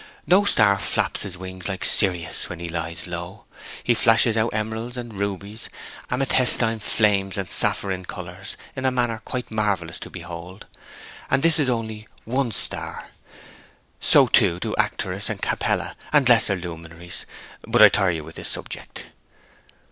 No 0.25 0.45
star 0.45 0.79
flaps 0.79 1.21
his 1.21 1.37
wings 1.37 1.69
like 1.69 1.85
Sirius 1.85 2.49
when 2.49 2.57
he 2.57 2.67
lies 2.67 3.05
low! 3.05 3.45
He 3.83 3.93
flashes 3.93 4.35
out 4.35 4.51
emeralds 4.51 4.97
and 4.97 5.13
rubies, 5.13 5.69
amethystine 6.09 6.79
flames 6.79 7.37
and 7.37 7.47
sapphirine 7.47 8.05
colours, 8.07 8.57
in 8.75 8.85
a 8.85 8.89
manner 8.89 9.21
quite 9.23 9.51
marvellous 9.51 9.99
to 9.99 10.09
behold, 10.09 10.65
and 11.29 11.43
this 11.43 11.59
is 11.59 11.69
only 11.69 12.07
one 12.25 12.51
star! 12.51 13.09
So, 13.99 14.25
too, 14.25 14.59
do 14.59 14.73
Arcturus, 14.75 15.29
and 15.29 15.39
Capella, 15.39 15.95
and 16.11 16.27
lesser 16.27 16.55
luminaries.... 16.55 17.27
But 17.67 17.83
I 17.83 17.89
tire 17.89 18.09
you 18.09 18.23
with 18.23 18.37
this 18.37 18.49
subject?' 18.49 19.05